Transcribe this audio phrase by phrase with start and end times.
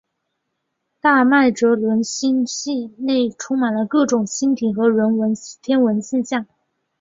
[0.99, 4.89] 大麦哲伦星系内充满了各种星体和
[5.61, 6.47] 天文现象。